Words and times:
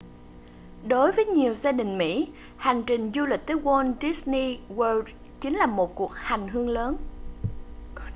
đối 0.87 1.11
với 1.11 1.25
nhiều 1.25 1.55
gia 1.55 1.71
đình 1.71 1.97
mỹ 1.97 2.27
hành 2.57 2.83
trình 2.87 3.11
du 3.15 3.25
lịch 3.25 3.39
tới 3.45 3.57
walt 3.57 3.93
disney 4.01 4.59
world 4.75 5.03
chính 5.41 5.53
là 5.55 5.65
một 5.65 5.95
cuộc 5.95 6.11
hành 6.13 6.47
hương 6.47 6.69
lớn 6.69 6.97